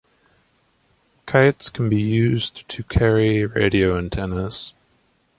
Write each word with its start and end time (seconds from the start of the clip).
Kites 1.27 1.69
can 1.69 1.87
be 1.87 2.01
used 2.01 2.67
to 2.69 2.81
carry 2.83 3.45
radio 3.45 3.95
antennas. 3.95 4.73